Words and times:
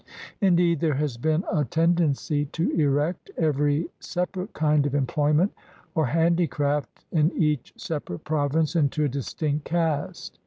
Indeed, 0.41 0.79
there 0.79 0.95
has 0.95 1.15
been 1.15 1.43
a 1.53 1.63
tend 1.63 1.99
ency 2.01 2.45
to 2.53 2.71
erect 2.71 3.29
every 3.37 3.87
separate 3.99 4.51
kind 4.53 4.87
of 4.87 4.95
employment 4.95 5.51
or 5.93 6.07
handicraft 6.07 7.05
in 7.11 7.31
each 7.37 7.71
separate 7.77 8.23
province 8.23 8.75
into 8.75 9.03
a 9.03 9.07
distinct 9.09 9.65
caste. 9.65 10.39